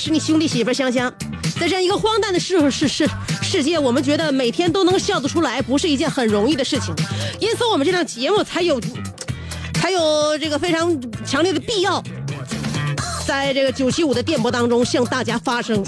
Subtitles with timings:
[0.00, 1.12] 是你兄弟媳妇香香。
[1.60, 3.06] 在这样一个荒诞的世世世
[3.42, 6.94] 世界，我们觉得每天都能笑得出来，不是一件很容易的事情，
[7.38, 8.80] 因此我们这档节目才有
[9.74, 12.02] 才有这个非常强烈的必要，
[13.26, 15.84] 在这个九七五的电波当中向大家发声。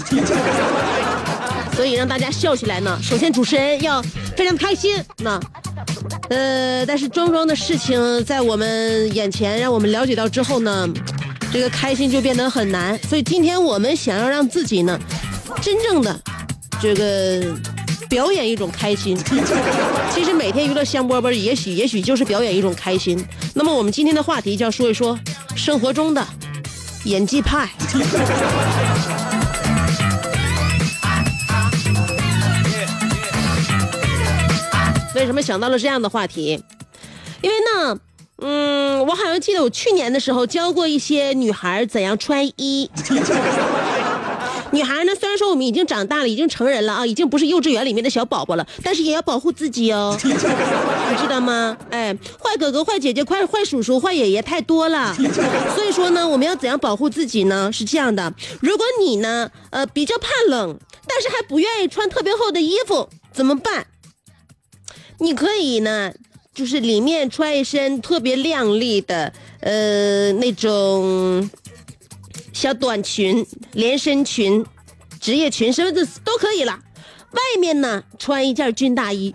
[1.75, 3.99] 所以让大家笑起来呢，首先主持人要
[4.37, 5.39] 非常开心，那。
[6.29, 10.87] 呃，但是桩桩的事情在我们眼前，让我们了解到之后呢，
[11.53, 12.97] 这个开心就变得很难。
[13.03, 14.99] 所以今天我们想要让自己呢，
[15.61, 16.19] 真正的
[16.81, 17.55] 这个
[18.09, 19.15] 表演一种开心。
[20.11, 23.23] 其实每天娱乐香饽饽，也许也许就是表演一种开心。
[23.53, 25.19] 那么我们今天的话题就要说一说
[25.55, 26.25] 生活中的
[27.03, 27.69] 演技派。
[35.15, 36.59] 为什么想到了这样的话题？
[37.41, 37.95] 因为呢，
[38.39, 42.89] 嗯，我好像记得我去年的时候教过一些女孩怎样穿衣。
[44.71, 51.77] 女孩呢，虽然说我们已经长大了，已经成人了啊，已经不是幼稚园里面的小宝宝了，但是也要保护自己哦， 你知道吗？
[51.91, 52.11] 哎，
[52.41, 55.13] 坏哥哥、坏姐姐、坏坏叔叔、坏爷爷太多了，
[55.75, 57.71] 所以说呢，我们要怎样保护自己呢？
[57.71, 60.75] 是这样的，如果你呢，呃，比较怕冷，
[61.07, 63.85] 但是还不愿意穿特别厚的衣服，怎么办？
[65.19, 66.11] 你可以呢，
[66.53, 71.49] 就是里面穿一身特别亮丽的，呃，那种
[72.53, 74.63] 小短裙、连身裙、
[75.19, 76.79] 职业裙，什么的都可以了。
[77.31, 79.33] 外面呢，穿一件军大衣，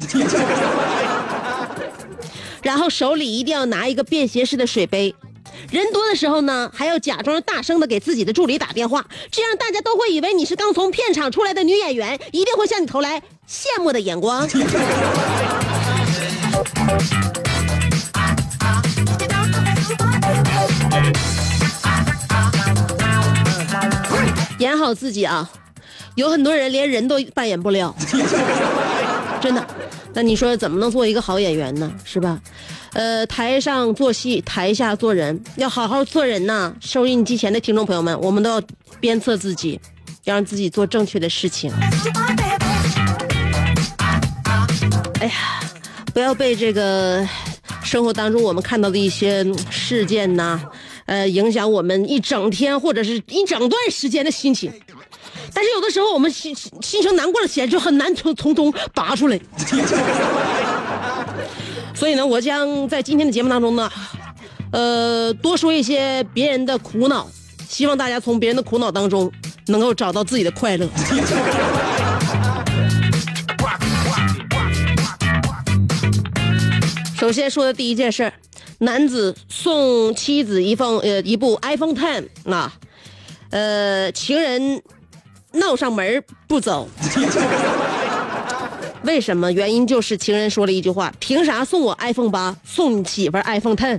[2.63, 5.13] 然后手里一定要拿一个便携式的水杯。
[5.73, 14.49] 人多的时候呢，还要假装大声的给自己的助理打电话，这样大家都会以为你是刚从片场出来的女演员，一定会向你投来羡慕的眼光。
[24.59, 25.49] 演好自己啊！
[26.17, 27.95] 有很多人连人都扮演不了，
[29.41, 29.65] 真的。
[30.13, 31.93] 那你说怎么能做一个好演员呢？
[32.05, 32.41] 是吧？
[32.93, 36.73] 呃，台上做戏，台下做人，要好好做人呐！
[36.81, 38.61] 收音机前的听众朋友们，我们都要
[38.99, 39.81] 鞭策自己，
[40.25, 41.73] 要让自己做正确的事情。
[45.21, 45.61] 哎呀，
[46.19, 47.25] 不要被这个
[47.85, 50.61] 生活当中我们看到的一些事件呐，
[51.07, 54.69] 呃，影响我们一整天或者是一整段时间的心情。
[55.55, 59.39] 但是有的时候我们心心情难过了起来，就很难从从中拔出来。
[61.95, 63.89] 所以呢，我将在今天的节目当中呢，
[64.73, 67.29] 呃，多说一些别人的苦恼，
[67.69, 69.31] 希望大家从别人的苦恼当中
[69.69, 70.89] 能够找到自己的快乐。
[77.19, 78.33] 首先说的第一件事，
[78.79, 82.73] 男子送妻子一封呃一部 iPhone Ten 啊，
[83.51, 84.81] 呃，情人
[85.53, 86.89] 闹上门不走，
[89.03, 89.51] 为什么？
[89.51, 93.99] 原因就是情人说了一句话：“凭啥送我 iPhone 八，送你媳妇 iPhone Ten？”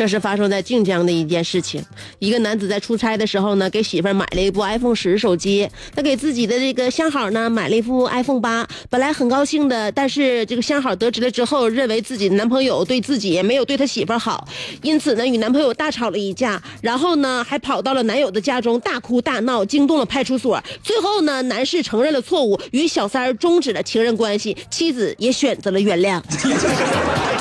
[0.00, 1.84] 这是发生在晋江的一件事情。
[2.20, 14.48] 一个男子在出差的时候呢，给媳妇儿买了一部 iPhone 十手机，他给自己的这个相好呢买了一副 iPhone 八，本来很高兴的，但是这个相好得知了之后，认为自己男朋友对自己没有对他媳妇儿好，
[14.80, 20.58] 因此呢与男朋友大吵了一架，然后呢还跑到了男友的家中大哭大闹，惊动了派出所。
[20.82, 26.22] 最后呢，男士承认了错误，与小三儿终止了情人关系，妻子也选择了原谅。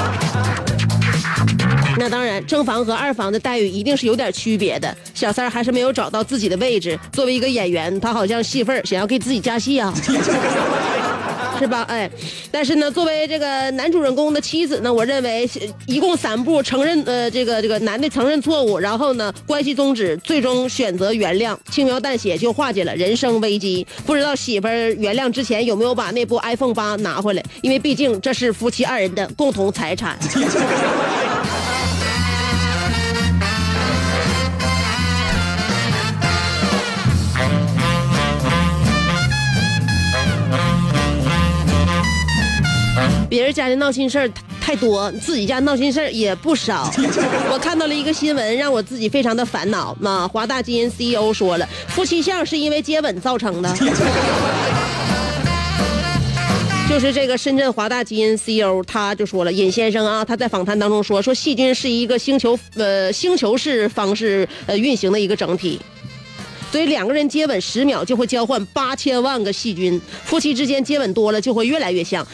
[2.00, 4.96] 那当然，正房和二房的待遇一定是有点区别的。
[5.13, 6.98] 小三儿还是没有找到自己的位置。
[7.12, 9.94] 作为一个演员，他好像戏份想要给自己加戏啊，
[11.60, 11.81] 是吧？
[11.90, 12.10] 哎，
[12.50, 15.50] 但是呢，作为这个男主人公的妻子呢，我认为
[15.88, 23.86] 一共三步：承认呃这个这个男的承认错误，然后呢关系终止，最终选择原谅，轻描淡写就化解了人生危机。
[24.06, 27.44] 不知道媳妇儿原谅之前有没有把那部 iPhone 八拿回来？
[27.62, 30.18] 因为毕竟这是夫妻二人的共同财产。
[43.30, 46.92] 别人家的闹心事儿太多，自己家闹心事儿也不少。
[47.51, 49.96] 我看到了一个新闻，让我自己非常的烦恼。
[50.00, 53.75] 那华大基因 CEO 说了，夫妻相是因为接吻造成的。
[56.90, 65.80] 就是这个深圳华大基因 CEO，他就说了，尹先生啊，他在访谈当中说，说细菌是一个星球呃星球式方式呃运行的一个整体。
[66.72, 72.25] 所以两个人接吻十秒就会交换八千万个细菌，夫妻之间接吻多了就会越来越像，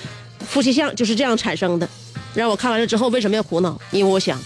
[0.46, 1.88] 夫妻相就是这样产生的。
[2.34, 3.80] 让我看完了之后为什么要苦恼？
[3.92, 4.40] 因为我想，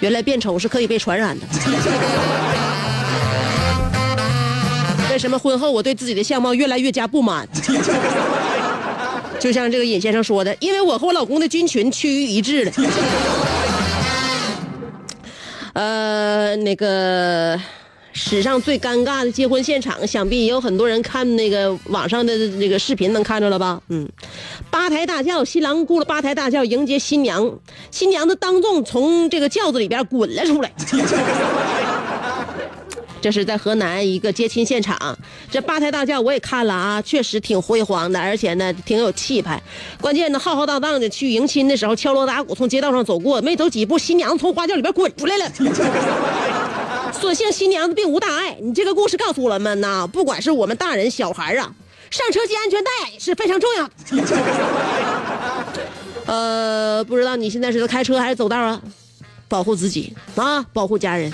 [0.00, 1.46] 原来变丑是可以被传染的。
[5.10, 7.48] 为什么婚后我对自己的相貌越来越加不满？
[9.38, 12.72] 就像这个尹先生说的，因为我和我老公的菌群趋于一致了。
[15.74, 17.60] 呃，那个。
[18.16, 23.82] 史上最尴尬的结婚现场，想必也有很多人看那个网上的那个视频，能看着了吧？
[23.88, 24.08] 嗯，
[24.70, 27.58] 八抬大轿，新郎雇了八抬大轿迎接新娘，
[27.90, 30.72] 新娘子当众从这个轿子里边滚了出来。
[33.20, 35.18] 这是在河南一个接亲现场，
[35.50, 39.60] 这八抬大轿我也看了啊，确实挺辉煌的，而且呢挺有气派。
[40.00, 45.50] 关键呢浩浩荡荡的去迎亲的时候，敲锣打鼓从街道上走过，没走几步，新娘从花轿里边滚出来了。
[47.24, 48.58] 所幸新娘子并无大碍。
[48.60, 51.72] 你这个故事告诉我们呢，不管是我们大人小孩啊，
[52.10, 53.90] 上车系安全带是非常重要的。
[56.30, 58.78] 呃，不知道你现在是在开车还是走道啊？
[59.48, 61.32] 保护自己啊，保护家人。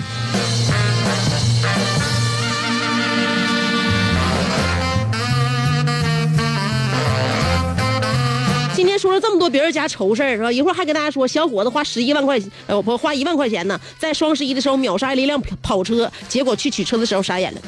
[8.81, 10.51] 今天说了这么多别人家愁事儿是吧？
[10.51, 17.61] 一会儿还跟大家说，小伙子花十一万块，呃，不花一万块钱呢，在双十一的时候秒杀了一辆跑车，结果去取车的时候傻眼了。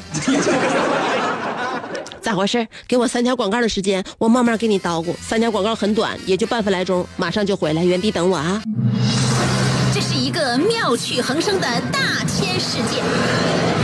[2.20, 2.66] 咋回事？
[2.88, 5.14] 给我三条广告的时间，我慢慢给你叨咕。
[5.22, 8.60] 三条广告很短，也就半分来钟，马上就回来，原地等我啊。
[9.94, 13.83] 这是一个妙趣横生的大千世界。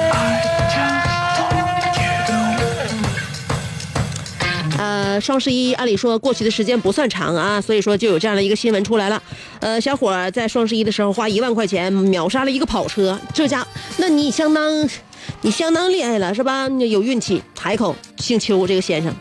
[5.11, 9.21] 呃，双十一按理说过去的时间不算长啊，所以说就有这样的一个新闻出来了。
[9.59, 14.89] 呃，小伙在双十一的时候花一万块钱秒杀了一个跑车，这家，那你相当，
[15.41, 16.69] 你相当厉害了是吧？
[16.69, 17.43] 你有运气。
[17.59, 19.13] 海口姓邱这个先生，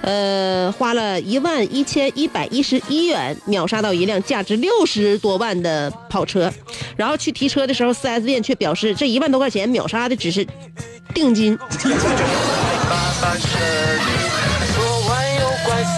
[0.00, 6.52] 呃，花了一万一千一百一十一元秒杀到一辆价值六十多万的跑车，
[6.96, 10.44] 然后去提车的时候，4S 店却表示这一万多块钱秒杀的只是
[11.14, 11.56] 定金。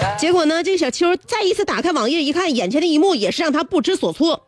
[0.19, 4.47] 结果呢，这个小秋再一次打开网页一看，眼前的一幕也是让他不知所措。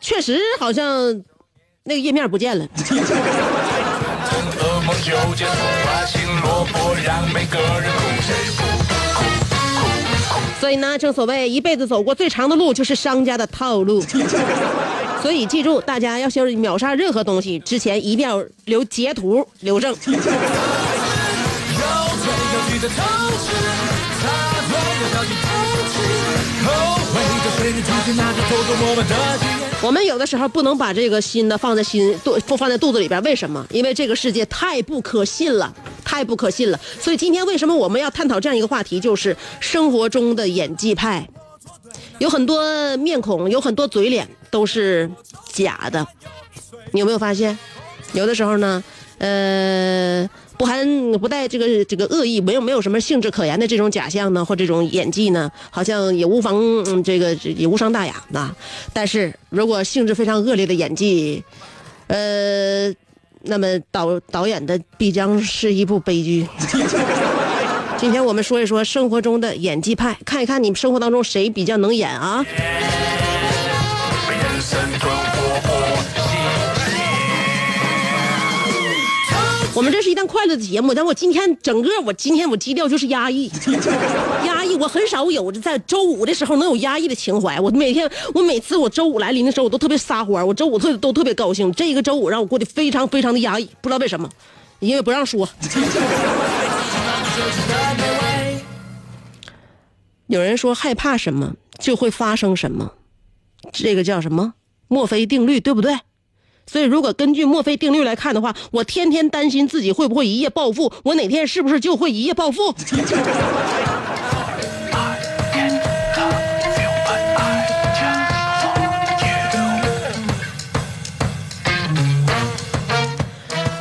[0.00, 1.22] 确实，好像
[1.84, 2.66] 那个页面不见了。
[4.56, 5.50] 噩梦就结束，
[5.84, 8.34] 发现落魄让每个人哭，谁
[10.60, 14.02] 不以呢，正所谓一辈子走过最长的路就是商家的套路。
[15.22, 19.96] 所以记住，大家要是秒杀任何东西之前，一定要留截图留证。
[29.80, 33.64] 我们有的时候不能把这个心呢放在心肚放在肚子里边，为什么？
[33.70, 35.72] 因为这个世界太不可信了，
[36.04, 36.80] 太不可信了。
[37.00, 41.28] 所以今天为什么我们要探讨这样一个话题，就是生活中的演技派，
[42.18, 45.08] 有很多面孔，有很多嘴脸都是
[45.52, 46.04] 假的。
[46.90, 47.56] 你有没有发现？
[48.12, 48.82] 有的时候呢，
[49.18, 50.28] 呃。
[50.56, 56.54] 不含不带这个这个恶意，没有没有什么性质可言的这种假象呢，或这种演技呢，好像也无妨，
[56.86, 58.54] 嗯这个也无伤大雅啊。
[58.92, 61.42] 但是如果性质非常恶劣的演技，
[62.06, 62.88] 呃，
[63.42, 66.46] 那么导导演的必将是一部悲剧。
[67.96, 72.44] 今天我们说一说生活中的演技派，看一看你们生活当中谁比较能演啊。
[79.76, 83.50] 我们这是一档快乐的节目，但我今天整个我今天我基调就是压抑，
[84.46, 84.76] 压抑。
[84.76, 87.58] 我很少有在周五的时候能有压抑的情怀。
[87.58, 91.72] 我每天我每次我周五来临的时候，我都特别撒欢我周五特都特别高兴。
[91.72, 94.28] 这一个周五让我过得非常非常的压抑，不知道为什么，
[94.78, 95.48] 因为不让说。
[100.28, 102.92] 有人说害怕什么就会发生什么，
[103.72, 104.54] 这个叫什么
[104.86, 105.98] 墨菲定律，对不对？
[106.66, 112.74] 所以，如果根据墨菲定律来看的话，我天天担心自己会不会一夜暴富，我哪天是不是就会一夜暴富？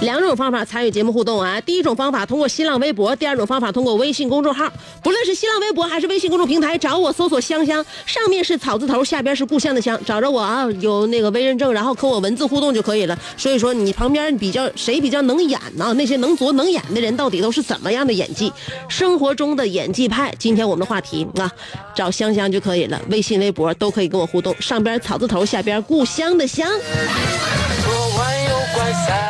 [0.04, 1.62] 两种方法参与节目互动啊！
[1.62, 4.70] 第一种方法通过新浪微博，第二种方法通过微信公众号。
[5.02, 13.18] 不论是新浪微博还是微信公众平台，找我搜索“香香”，上面是草字头，下边是故乡的乡，找着我啊，有那个微认证，然后和我文字互动就可以了。
[13.38, 15.94] 所以说，你旁边比较谁比较能演呢？
[15.94, 18.52] 那些能作能演的人到底都是怎么样的演技？
[18.90, 20.34] 生活中的演技派。
[20.38, 21.50] 今天我们的话题啊，
[21.96, 26.68] 找香香就可以了，微信、微博都可以跟我互动，上边草字头，下边故乡的乡。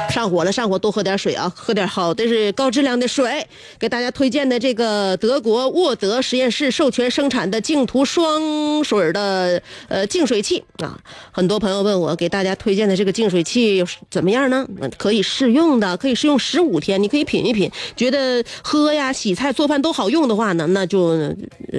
[0.09, 3.47] 上火了，上火多喝点水啊，喝点好的是高质量的水。
[3.79, 10.99] 给大家推荐的这个德国沃德实验室授权生产的净涂双水的呃净水器啊，
[11.31, 14.67] 很多朋友问我给大家推荐的这个净水器怎么样呢？
[14.97, 21.35] 可以试用的，可以试用十五天，你可以品一品，觉得喝呀、洗菜、做饭都好用的话呢，那就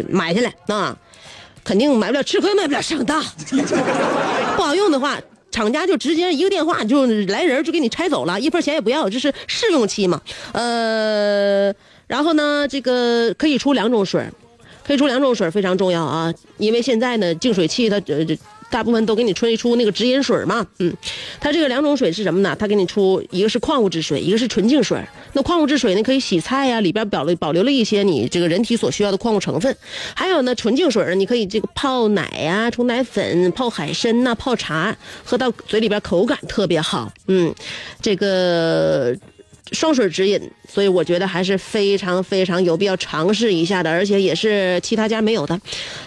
[0.09, 0.97] 买下来啊。
[1.62, 3.23] 肯定买不了吃亏，买不了上当。
[4.57, 5.19] 不好用的话。
[5.54, 10.20] 厂家就直接一个电话就来人就给你拆走了，一分钱也不要，这是试用期嘛？
[10.50, 11.73] 呃，
[12.08, 14.28] 然后呢，这个可以出两种水，
[14.84, 18.37] 可以出两种水非常重要啊，因为现在呢净水器它这这。
[18.75, 20.93] 大部分都给你吹出那个直饮水嘛，嗯，
[21.38, 22.57] 它这个两种水是什么呢？
[22.59, 25.00] 它给你出一个是矿物质水，一个是纯净水。
[25.35, 29.76] 那矿物质水呢可以洗菜呀，里边保了保留了一些你这个人体所需要的矿物成分。
[30.16, 37.12] 还有呢，纯净水你可以这个泡奶呀、冲奶粉、泡海参呐、泡茶，喝到嘴里边口感特别好。
[37.28, 37.54] 嗯，
[38.02, 39.16] 这个。
[39.75, 45.61] 双水直饮，所以我觉得还是非常非常有必要尝试一下的，而且也是其他家没有的。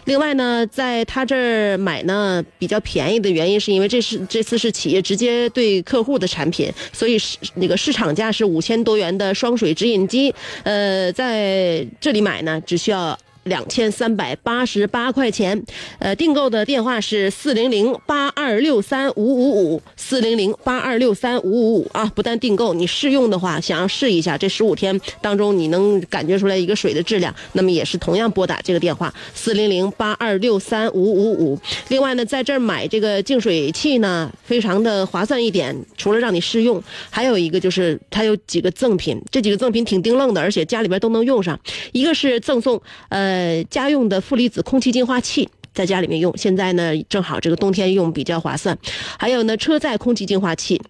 [0.06, 10.34] 另外呢，在他这儿买呢比较便宜的原因，是因为这是这次是企业直接对客户的产品，所以是那个市场价是五千多元的双水直饮机，
[10.64, 13.18] 呃，在这里买呢只需要。
[13.48, 15.62] 两千三百八十八块钱，
[16.00, 22.06] 呃，订购的电话是四零零八二六三五五五，四零零八二六三五五五啊！
[22.16, 31.60] 不但订购，你试用的话，想要试一下这十五天当中你能感觉出来一个水的质量，那么也是同样拨打这个电话四零零八二六三五五五。
[31.90, 41.60] 另外呢，在这儿买这个净水器呢，非常的划算一点，除了让你试用，还有一个就是它有几个赠品，这几个赠品挺丁愣的，而且家里边都能用上。
[41.92, 43.37] 一个是赠送呃。
[43.38, 48.76] 呃，家用的负离子空气净化器在家里面用，现在呢正好这个冬天用比较划算。
[49.20, 50.82] 还有呢，车载空气净化器，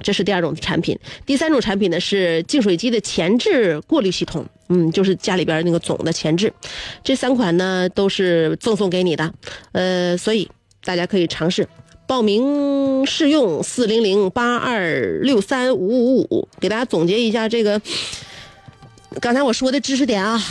[0.00, 0.98] 这是第二种产品。
[1.26, 6.50] 第三种产品呢是净水机的前置过滤系统，嗯，就是家里边那个总的前置。
[7.04, 9.30] 这三款呢都是赠送给你的，
[9.72, 10.48] 呃，所以
[10.82, 11.68] 大家可以尝试
[12.06, 17.78] 报名试用四零零八二六三五五五，给大家总结一下这个
[19.20, 20.42] 刚才我说的知识点啊。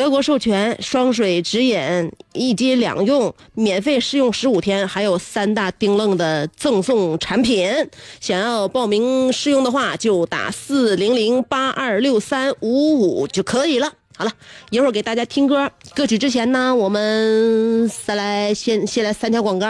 [0.00, 7.70] 德国授权双水直饮，一机两用，免费试用十五天，还有三大丁愣的赠送产品。
[8.18, 13.92] 想要报名试用的话，就打四零零八二六三五五就可以了。
[14.16, 14.32] 好了，
[14.70, 19.66] 一会儿给大家听歌，歌曲之前呢，我们再来先先来三条广告，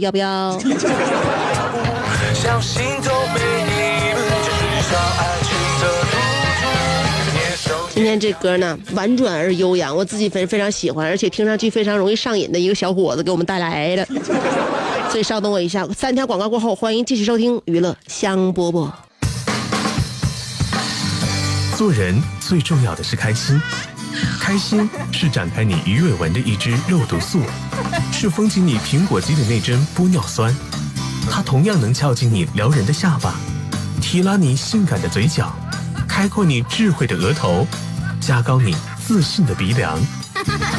[0.00, 0.58] 要不要？
[8.08, 14.08] 天这歌呢，婉转而悠扬，我自己非非常喜欢，而且听上去非常容易上瘾的一个小伙子给我们带来的。
[15.12, 18.90] 所以稍等我一下，三条广告过后，欢迎继续收听娱乐香饽饽。
[21.76, 23.60] 做人最重要的是开心，
[24.40, 27.40] 开心是展开你鱼尾纹的一支肉毒素，
[28.10, 30.54] 是封紧你苹果肌的那针玻尿酸，
[31.30, 33.34] 它同样能翘起你撩人的下巴，
[34.00, 35.54] 提拉你性感的嘴角，
[36.08, 37.66] 开阔你智慧的额头，
[38.28, 39.98] 加高你自信的鼻梁。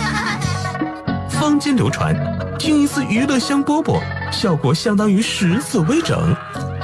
[1.31, 2.15] 坊间流传，
[2.59, 3.99] 听一次娱乐香饽饽，
[4.31, 6.35] 效果相当于十次微整，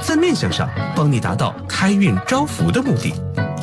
[0.02, 3.14] 在面相上帮你达到开运招福的目的，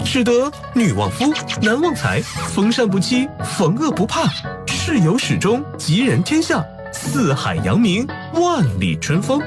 [0.05, 1.25] 使得女旺夫，
[1.61, 2.21] 男旺财，
[2.55, 4.29] 逢善不欺，逢恶不怕，
[4.67, 9.41] 事有始终，吉人天下，四海扬名，万里春风。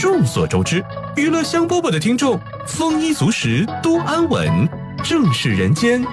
[0.00, 4.68] 众所周知，娱乐香饽饽的听众丰衣足食，多安稳，
[5.04, 6.04] 正是人间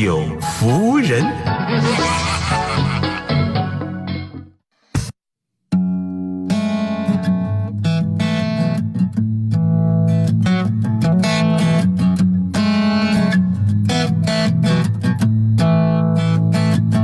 [0.00, 1.24] 有福人。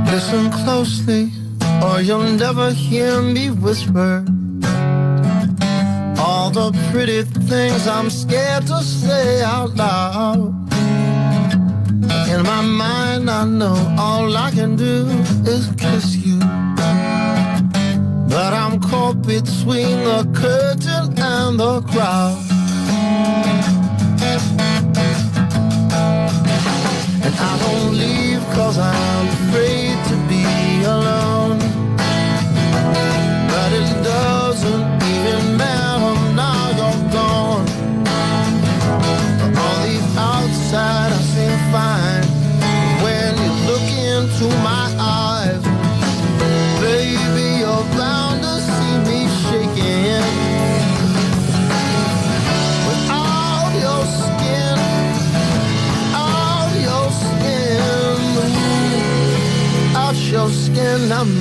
[0.07, 1.31] Listen closely,
[1.83, 4.23] or you'll never hear me whisper.
[6.17, 10.58] All the pretty things I'm scared to say out loud.
[12.30, 15.06] In my mind, I know all I can do
[15.44, 16.38] is kiss you.
[18.28, 22.38] But I'm caught between the curtain and the crowd.
[27.24, 29.09] And I don't leave cause I'm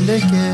[0.10, 0.49] Sunday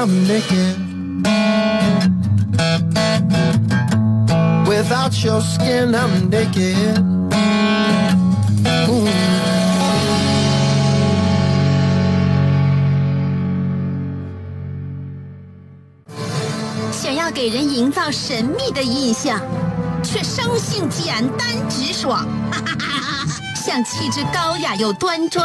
[0.00, 0.76] I'm naked.
[4.64, 7.02] Without your skin, I'm naked.
[8.88, 9.08] Ooh.
[16.92, 19.40] 想要给人营造神秘的印象，
[20.04, 22.24] 却生性简单直爽，
[23.56, 25.44] 像气质高雅又端庄，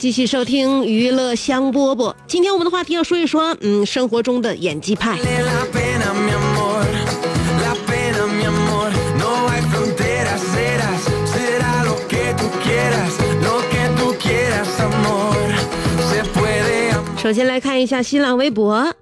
[0.00, 2.14] 继续收听娱乐香饽饽。
[2.26, 5.18] 今天我们的话题要说一说嗯生活中的演技派。
[17.22, 18.94] 首先来看一下新浪微博。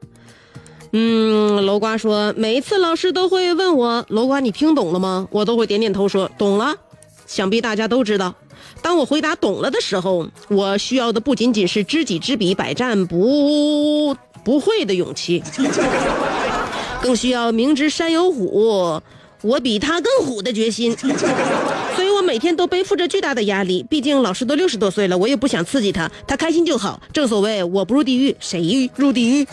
[0.91, 5.29] 嗯楼瓜说每一次老师都会问我楼瓜你听懂了吗？
[5.31, 6.75] 我都会点点头说懂了。
[7.25, 8.35] 想必大家都知道。
[8.83, 15.43] 当我回答懂了的时候，我需要的不仅仅是知己知彼，百战不不会的勇气，
[17.03, 19.01] 更需要明知山有虎，
[19.43, 20.97] 我比他更虎的决心。
[20.97, 27.01] 所以我每天都背负着巨大的压力，毕竟老师都六十多岁了，我也不想刺激他，他开心就好。
[27.13, 29.47] 正所谓我不入地狱，谁入地狱？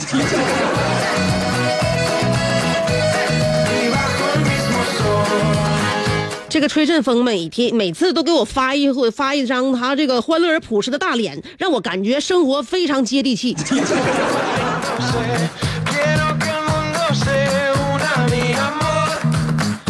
[6.55, 13.53] 这个吹阵风每天每次都给我发一回发一张他这个欢乐而朴实的大脸，让我感觉生活非常接地气。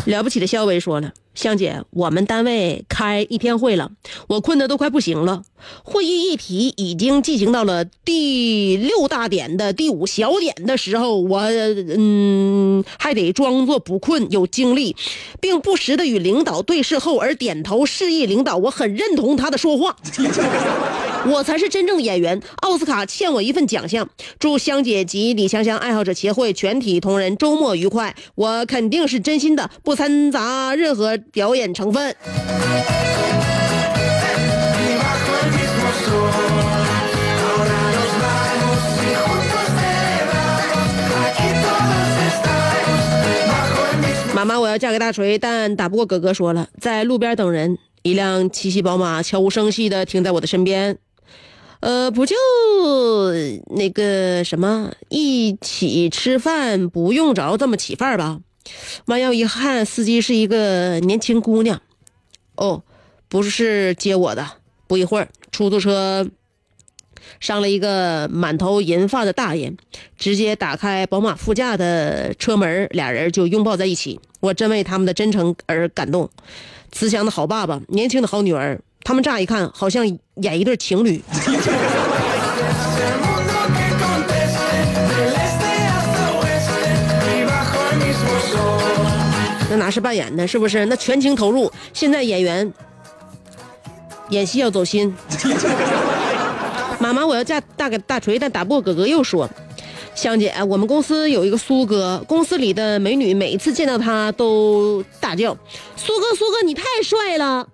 [0.05, 3.91] 了不起的肖维说了：“香姐，我们单位开一天会了，
[4.27, 5.43] 我困得都快不行了。
[5.83, 14.95] 会议议题已经进行到了第六大点的第五小点的时候，我嗯还得装作不困，有精力，
[15.41, 19.95] 并不时的与领导对视后而点头示意领导我很认同他的说话。
[21.27, 24.07] 我才是真正的演员，奥斯卡欠我一份奖项。
[24.37, 28.15] 祝香姐及李香香爱好者协会全体同仁周末愉快。
[28.35, 32.15] 我肯定是真心的，不掺杂任何表演成分。
[44.33, 46.33] 妈妈，我要嫁给大锤，但打不过哥哥。
[46.33, 50.97] 说了，在路边等人，一辆七系宝马悄无声息的停在我的身边。
[51.79, 52.35] 呃，不就
[53.75, 58.39] 那个什么，一起吃饭不用着这么起范儿吧？
[59.05, 61.81] 弯腰一看，司机是一个年轻姑娘。
[62.55, 62.83] 哦，
[63.27, 64.47] 不是接我的。
[64.87, 66.27] 不一会儿，出租车
[67.39, 69.73] 上了一个满头银发的大爷，
[70.17, 74.19] 直接打开宝马副驾的车门，俩人就拥抱在一起。
[74.41, 76.29] 我真为他们的真诚而感动。
[76.91, 81.21] 慈祥的好爸爸，年轻的好女儿，他们乍一看好像演一对情侣。
[89.75, 90.85] 那哪是扮演的，是不是？
[90.85, 91.69] 那全情投入。
[91.91, 92.73] 现在演员
[94.29, 95.13] 演戏要走心。
[96.97, 99.49] 妈妈，我要嫁大给大锤，但打不过哥哥又说，
[100.15, 105.57] 香姐，我们公司有一个苏哥，公司里的美女每一次见到他都大叫
[105.97, 107.67] ：“苏哥，苏哥，你太帅了！”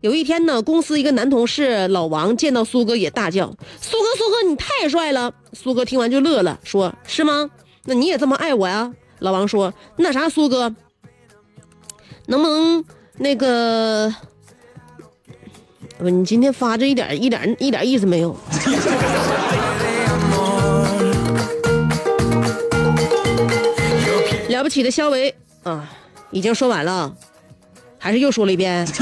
[0.00, 7.50] 有一天呢，公司一个男同事老王见到苏哥也大叫：“苏哥，苏哥，你太帅了！”苏哥听完就乐了，说：“是吗？
[7.84, 10.74] 那你也这么爱我呀？”老王说：“那啥，苏哥，
[12.26, 12.84] 能不能
[13.18, 14.12] 那个，
[15.98, 18.34] 不，你今天发这一点一点一点意思没有？”
[24.48, 25.34] 了不起的肖维
[25.64, 25.90] 啊，
[26.30, 27.12] 已经说完了，
[27.98, 28.86] 还是又说了一遍。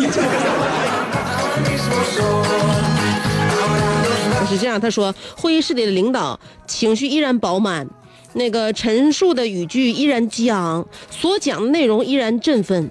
[4.48, 7.88] 是这样，他说，会议室里的领导情绪依然饱满，
[8.34, 12.90] 那个陈述的语句依然激昂，所讲的内容依然振奋，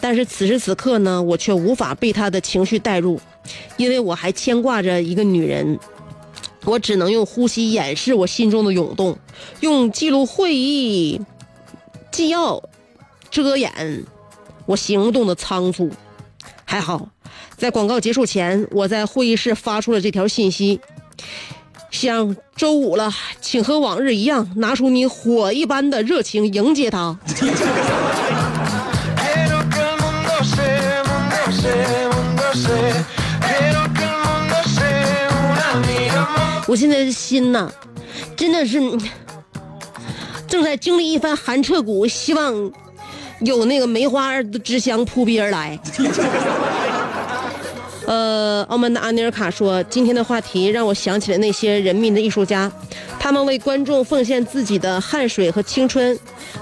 [0.00, 3.20] 但是此时此刻呢，我却无法被他的情绪带入，
[3.76, 5.78] 因为我还牵挂着一个女人。
[6.64, 9.18] 我只能用呼吸掩饰我心中的涌动，
[9.60, 11.18] 用记录会议
[12.10, 12.62] 纪要
[13.30, 14.04] 遮掩
[14.66, 15.90] 我行动的仓促。
[16.66, 17.08] 还好，
[17.56, 20.80] 在广告结束前，我在会议室发出了这条信息：
[21.90, 23.10] 像周五了，
[23.40, 27.18] 请和往日一样，拿出你火一般的热情迎接他。
[36.70, 37.68] 我现在的心呐，
[38.36, 38.80] 真的是
[40.46, 42.72] 正在经历一番寒彻骨，希望
[43.40, 45.76] 有那个梅花之香扑鼻而来。
[48.06, 52.70] 呃，澳门的阿尼尔卡说，今天的话题让我想起了那些人民的艺术家，
[53.18, 56.16] 他们为观众奉献自己的汗水和青春，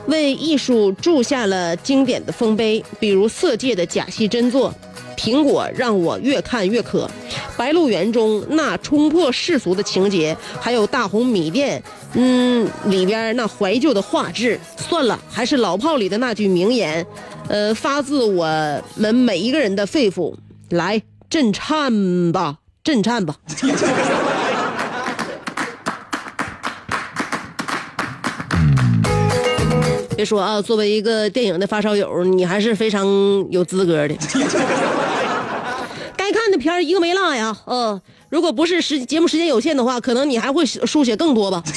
[0.07, 4.75] 为艺术铸下了经典的丰碑，比如《色戒》的假戏真做。
[5.19, 7.11] 苹果让我越看越渴，
[7.59, 11.83] 《白鹿原》中那冲破世俗的情节，还有大红米店，
[12.15, 14.61] 嗯，里边那怀旧的画质。
[14.77, 17.05] 算了，还是老炮里的那句名言，
[17.49, 18.47] 呃，发自我
[18.95, 20.33] 们每一个人的肺腑，
[20.71, 23.35] 来震颤吧，震颤吧。
[30.17, 33.07] 别说啊，作为一个电影的发烧友，你还是非常
[33.51, 34.17] 有资格的。
[36.59, 41.63] 片儿一个没落呀，呃，如果不是时节目时间有限的话，可能你还会书写更多吧。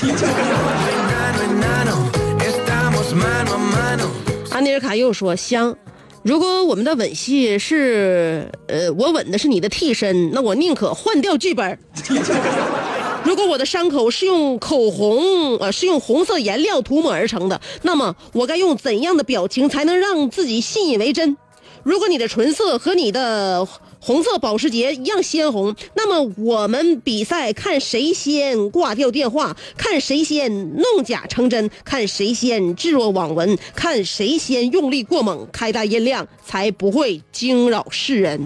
[4.51, 5.75] 安尼尔卡又说：“香，
[6.23, 11.79] 如果我们的吻戏是呃我吻的是你的替身，那我宁可换掉剧本。
[13.23, 21.37] 如果我的伤口是用口红呃是用红色颜料涂抹而成的，那么我该用怎样的表情才能让自己信以为真？
[21.83, 23.67] 如果你的唇色和你的
[23.99, 38.45] 红色保时捷一样鲜红，那么我们比赛看谁先挂掉电话，看谁先弄假成真，看谁先置若罔闻，看谁先用力过猛，开大音量，才不会惊扰世人。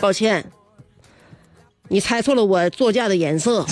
[0.00, 0.44] 抱歉，
[1.92, 3.66] 你猜错了我座驾的颜色。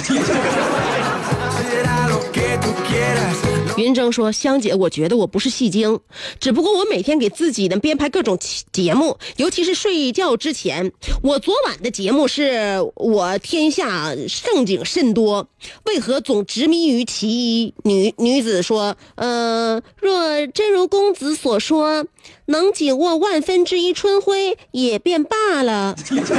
[3.81, 5.99] 云峥说：“香姐，我觉得我不是戏精，
[6.39, 8.39] 只不过我每天给自己呢编排各种
[8.73, 10.93] 节目，尤其是睡觉之前。
[11.23, 15.49] 我昨晚的节目是我天下盛景甚多，
[15.85, 17.75] 为何总执迷于其一？
[17.85, 22.07] 女女子说：呃，若真如公子所说，
[22.47, 25.97] 能紧握万分之一春晖也便罢了，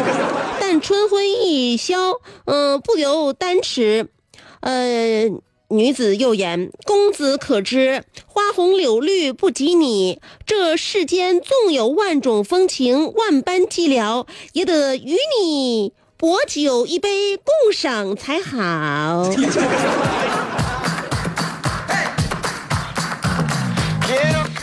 [0.60, 4.08] 但春晖一消，嗯、不由丹池。”
[4.62, 5.28] 呃，
[5.72, 10.20] 女子又言：“公子可知，花红柳绿不及你。
[10.46, 19.30] 这世间纵有万种风情，万般寂寥，也得与你薄酒一杯共赏才好。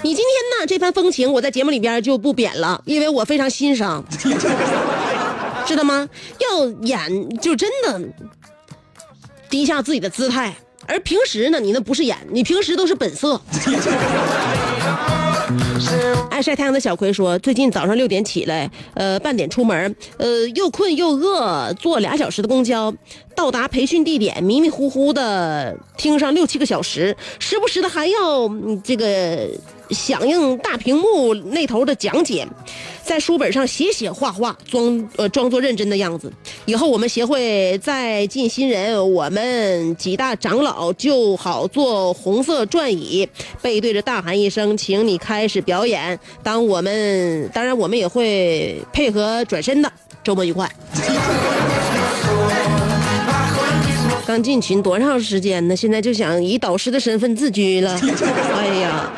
[0.03, 4.05] 你今天呢这番风情，我在节目里边就不贬了，因为我非常欣赏，
[5.67, 6.09] 知道吗？
[6.39, 8.01] 要演就真的
[9.51, 10.55] 低下自己的姿态，
[10.89, 13.39] 而平时呢，你那不是演，你平时都是本色。
[16.31, 22.93] 爱 晒太阳的小葵说，最近早上六点起来，呃，半点出门，呃，又困又饿，坐俩小时的公交，
[23.37, 29.49] 到达培训地点，迷迷糊糊的听上六七个小时，时不时的还要嗯这个
[29.91, 32.47] 响应大屏幕那头的讲解，
[33.09, 36.31] 在书本上写写画画，装呃装作认真的样子。
[36.67, 43.27] 以后我们协会再进新人，我们几大长老就好坐红色转椅，
[43.63, 49.91] 背对着大喊一声：“请你开始表演。”当我们当然我们也会配合转身的。
[50.23, 50.71] 周末愉快。
[54.27, 55.75] 刚进群多长时间呢？
[55.75, 57.99] 现在就想以导师的身份自居了。
[58.55, 59.11] 哎呀，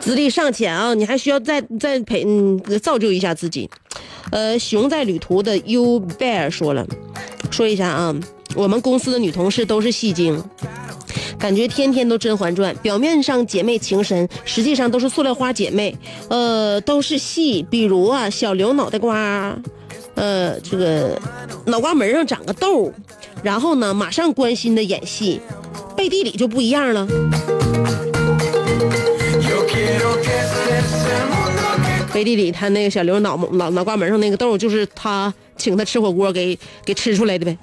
[0.00, 3.68] 资历尚浅啊，你还需要再再培嗯造就一下自己。
[4.30, 6.86] 呃，熊在旅途的 U Bear 说了，
[7.50, 8.14] 说一下啊，
[8.54, 10.42] 我们公司的女同事都是戏精。
[11.38, 15.96] 感觉天天都《甄嬛传》，表面上姐妹情深，实际上都是塑料花姐妹。
[16.28, 19.56] 呃，都是戏，比如啊，小刘脑袋瓜，
[20.14, 21.16] 呃，这个
[21.66, 22.92] 脑瓜门上长个痘，
[23.42, 25.40] 然后呢，马上关心的演戏，
[25.96, 27.06] 背地里就不一样了。
[32.18, 37.56] 背地里他那个小刘脑脑脑瓜门上那个痘，就是他请他吃火锅给给吃出来的呗。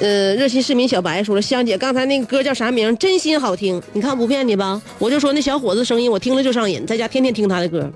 [0.00, 2.96] 呃，热心市民小白说了，香姐刚才那个歌叫啥名？
[2.98, 4.82] 真心好听，你看不骗你吧？
[4.98, 7.88] 我就说那小伙子声音，我听了就上瘾，在家天天听他的歌。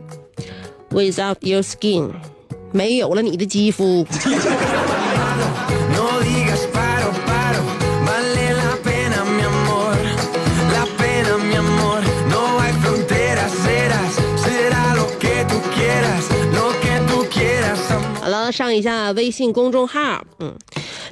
[0.92, 2.10] Without your skin，
[2.70, 4.06] 没有了你的肌肤。
[18.54, 20.24] 上一下微信公众号。
[20.38, 20.56] 嗯，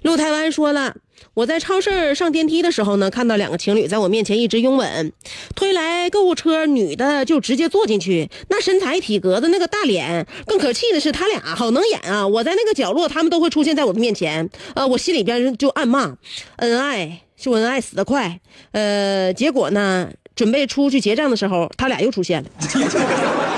[0.03, 0.95] 陆台湾说了，
[1.35, 5.13] 我在超市上电梯的时候呢，看到两个情侣在我面前一直拥吻，
[5.57, 12.25] 推来购物车，女的就直接坐进去，那身材体格子，那个大脸，更可气的是他俩好能演啊！
[12.25, 16.17] 我在那个角落，他们都会出现在我的面前，呃，我心里边就暗骂，
[16.57, 18.39] 恩爱秀恩爱死得快，
[18.71, 23.52] 呃，结果呢，准备出去结账的时候，他俩又出现了。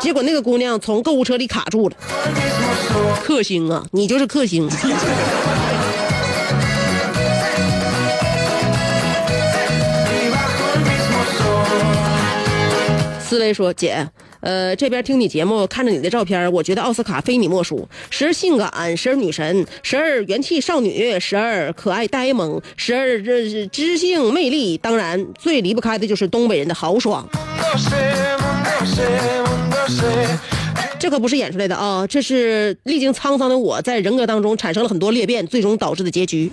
[0.00, 1.96] 结果那个姑娘从购物车里卡住了，
[3.22, 4.68] 克星啊，你就是克星。
[13.20, 14.08] 思维说：“姐，
[14.40, 17.86] 呃，这边听你节目，看着你的照片，我觉得奥斯卡非你莫属。
[18.08, 24.78] 时而性感，时而女神，时而元气少女，时而可爱呆萌，时而这知性魅力。
[24.78, 27.28] 当然，最离不开的就是东北人的豪爽。
[30.98, 36.50] 这可不是演出来的啊，这是历经沧桑的我在人格当中产生了很多裂变，最终导致的结局。”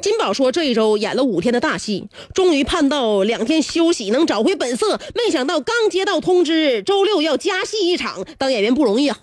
[0.00, 4.98] 金宝说这一周演了五天的大戏，终于盼到两天休息能找回本色。
[5.14, 9.18] 没想到刚接到通知，周六要加戏一场，当演员不容易啊。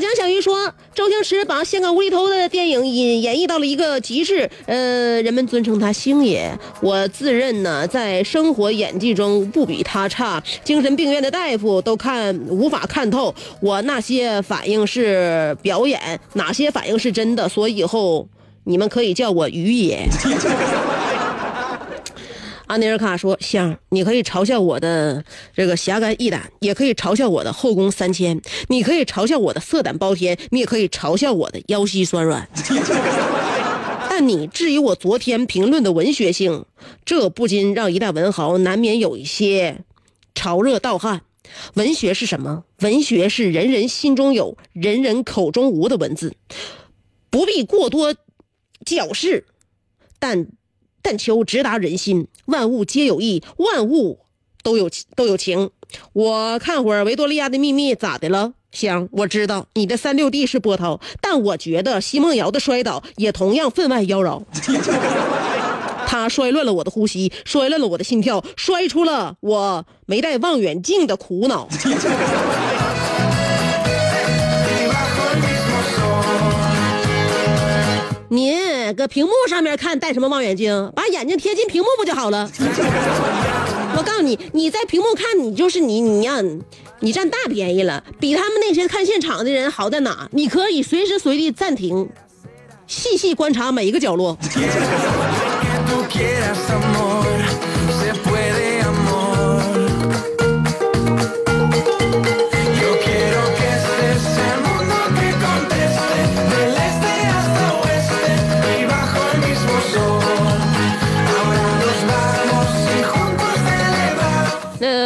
[0.00, 6.50] 江小鱼说，周星驰把香港无厘头的电影演演绎到了一个极致，呃，人们尊称他星爷。
[6.80, 18.26] 我自认呢，在生活演技中不比他差，精神病院的大夫都看无法看透我那些反应是表演，哪些反应是真的，所以以后
[18.64, 20.06] 你们可以叫我鱼爷。
[22.70, 32.48] 阿尼尔卡说：“香，你可以嘲笑我的这个侠肝义胆，也可以嘲笑我的后宫三千，你可以嘲笑我的色胆包天，你也可以嘲笑我的腰膝酸软。
[34.08, 36.64] 但你质疑我昨天评论的文学性，
[37.04, 39.78] 这不禁让一代文豪难免有一些
[40.36, 41.22] 潮热盗汗。
[41.74, 42.62] 文学是什么？
[42.82, 46.36] 文学是人人心中有，人人口中无的文字，
[47.30, 48.14] 不必过多
[48.86, 49.44] 矫饰，
[50.20, 50.46] 但
[51.02, 52.28] 但求直达人心。
[52.46, 54.20] 万物皆有意，万物
[54.62, 55.70] 都有都有情。
[56.12, 58.52] 我看会儿《维多利亚的秘密》咋的了？
[58.72, 64.44] 香，我知道你的三六 D 是波涛，但我觉得奚梦瑶的摔倒也同样分外妖娆。
[66.06, 71.68] 他摔乱了我的呼吸，摔乱了我的心跳，摔出了我没带望远镜的苦恼。
[78.32, 80.92] 您搁屏幕上面看戴什么望远镜？
[80.94, 82.48] 把眼睛贴近屏幕不就好了？
[83.96, 86.36] 我告诉你，你在屏幕看，你就是你，你呀、
[87.00, 90.28] 你占大便宜了，比他们那些看现场的人好在哪？
[90.30, 92.08] 你可以随时随地暂停，
[92.86, 94.38] 细细观察每一个角落。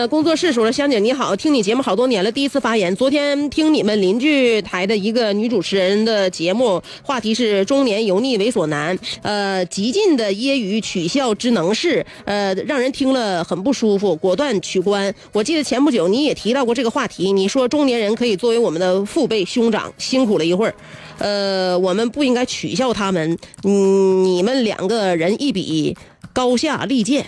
[0.09, 2.94] 工作室说了，香姐你好，听你节目好多年了，第一次发言。
[2.96, 15.14] 昨天听你们邻居台的一个女主持人的节目，话题是中年油腻猥琐男，呃，极尽的揶揄取笑之能事，呃，让人听了很不舒服，果断取关。
[15.32, 20.74] 我记得前不久你也提到过这个话题，你说中年人可以作为我们的父辈兄长，辛苦了一会儿。
[21.18, 25.96] 呃，我们不应该取笑他们，嗯，你们两个人一比，
[26.32, 27.24] 高下立见。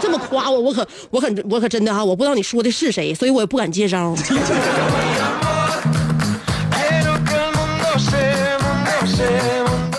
[0.00, 4.14] 这么夸我，我可我可我可真的哈、我不知道你说的是谁，所以我也不敢接招。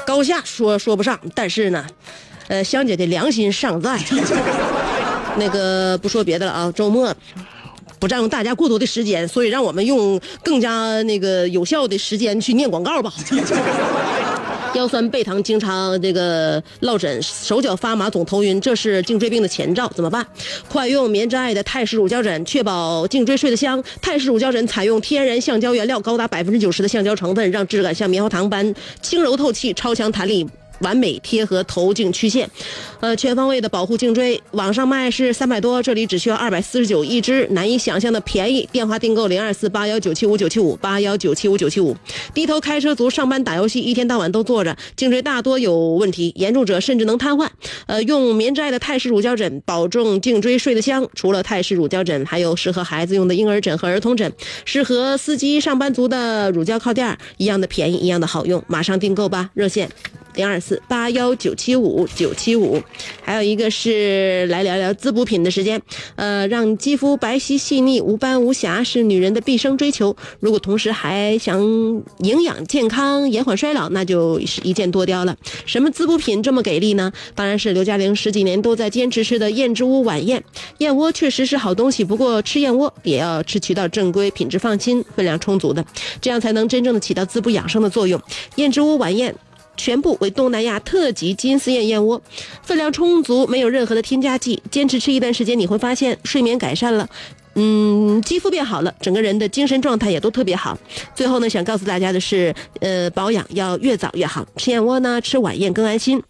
[0.05, 1.85] 高下说说不上，但是呢，
[2.47, 3.99] 呃，香姐的良心尚在。
[5.37, 7.13] 那个不说别的了啊，周末
[7.99, 13.13] 不占用大家过多的时间，所以让我们用更加那个有效的时间去念广告吧。
[14.77, 20.25] 腰酸背疼，经常这个落枕，手脚发麻，总头晕，这是颈椎病的前兆，怎么办？
[20.69, 23.83] 快用棉之爱的泰式乳胶枕，确保颈椎睡得香。
[24.01, 30.47] 泰式乳胶枕采用天然橡胶原料，高达百分之九十的橡胶成分，让质感像棉花糖般轻柔透气，超强弹力。
[30.79, 32.49] 完美贴合头颈曲线，
[32.99, 34.41] 呃，全方位的保护颈椎。
[34.51, 38.67] 网上卖是三百多，这里只需要二百四十九一支，难以想象的便宜。
[38.71, 41.95] 电话订购零二四八幺九七五九七五八幺九七五九七五。
[42.33, 47.47] 低头开车族上班打游戏，一天到晚都坐着，颈椎大多有问题，严重者甚至能瘫痪。
[47.87, 51.07] 呃，用棉之爱的泰式乳胶枕，保证颈椎睡得香。
[51.15, 54.31] 除了泰式乳胶枕，还有适合孩子用的婴儿枕和儿童枕，
[54.65, 58.63] 适合司机、上班族的乳胶靠垫，一样的便宜，一样的好用。
[58.67, 59.89] 马上订购吧，热线。
[60.37, 62.79] 零二四八幺九七五九七五，
[63.23, 65.81] 还有一个是来聊聊滋补品的时间。
[66.15, 70.15] 呃，让肌肤白皙细腻、无斑无瑕是女人的毕生追求。
[70.39, 71.59] 如果同时还想
[72.19, 75.35] 营养健康、延缓衰老，那就是一箭多雕了。
[75.65, 77.11] 什么滋补品这么给力呢？
[77.33, 80.43] 当然是刘嘉玲十几年都在坚持吃的燕之屋晚宴。
[80.77, 85.83] 燕窝确实是好东西，不过吃燕窝也要吃渠道正规、品质放心、分量充足的，
[86.21, 88.21] 这样才能真正的起到滋补养生的作用。
[88.57, 89.33] 燕之屋晚宴。
[89.77, 92.21] 全部为东南亚特级金丝燕燕窝，
[92.63, 94.61] 分量充足，没有任何的添加剂。
[94.69, 97.07] 坚持吃一段时间，你会发现睡眠改善了，
[97.55, 100.77] 嗯，肌肤变好了，整个人的精神状态也都特别好。
[101.15, 106.21] 最后呢，想告诉大家的是，呃，保养要越早越好，吃燕窝呢，吃晚宴更安心。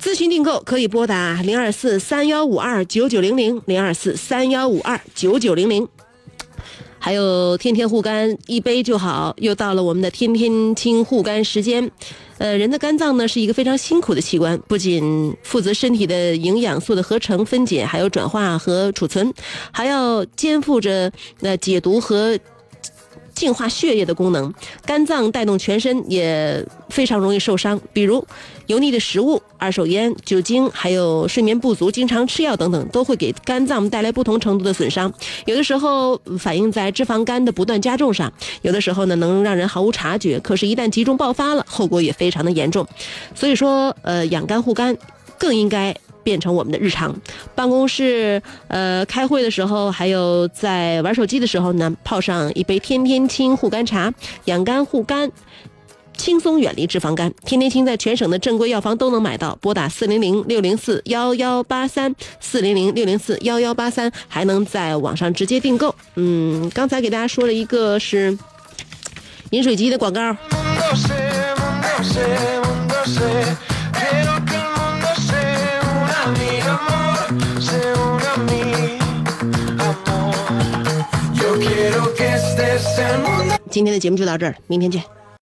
[0.00, 5.86] 咨询订购可以拨打零二四三幺五二九九零零零二四三幺五二九九零零。
[6.98, 9.34] 还有天天护肝，一杯就好。
[9.38, 11.90] 又到了我们的天天清护肝时间。
[12.40, 19.30] 呃，人的肝脏呢是一个非常辛苦的器官，不仅负责身体的营养素的合成、分解，还有转化和储存，
[19.70, 21.12] 还要肩负着
[21.42, 22.38] 呃解毒和
[23.40, 24.52] 净化血液的功能。
[24.84, 28.22] 肝脏带动全身也非常容易受伤，比如
[28.66, 35.10] 油腻的食物、二手烟、酒精，还有睡眠不足、经常吃药等等，都会给肝脏带来不同程度的损伤。
[35.46, 38.30] 有的时候反映在脂肪肝的不断加重上，
[38.60, 42.86] 有的时候呢能让人毫无察觉，可是，一旦集中爆发了，后果也非常的严重。
[43.34, 44.94] 所以说，呃，养肝护肝
[45.38, 45.96] 更应该。
[46.30, 47.12] 变成我们的日常，
[47.56, 54.14] 办公室呃开会的时候，还有在玩手机的时候呢，泡上一杯天天清护肝茶，
[54.44, 55.28] 养肝护肝。
[56.16, 65.92] 轻松远离脂肪肝，天天清在全省的正规药房都能买到，拨打四零零六零四幺幺八三四零零六零四幺幺八三，还能在网上直接订购。
[66.14, 68.38] 嗯，刚才给大家说了一个是
[69.50, 70.36] 饮水机的广告，
[83.70, 85.02] 今天的节目就到这儿，明天见。